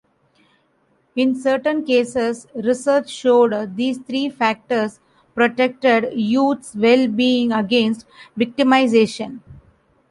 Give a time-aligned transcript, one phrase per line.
[1.15, 4.99] In certain cases, research showed these three factors
[5.35, 9.41] protected youth's well being against victimization.